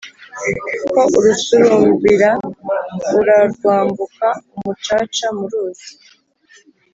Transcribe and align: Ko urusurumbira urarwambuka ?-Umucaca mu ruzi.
Ko 0.91 1.01
urusurumbira 1.17 2.29
urarwambuka 3.19 4.27
?-Umucaca 4.37 5.27
mu 5.37 5.45
ruzi. 5.51 5.89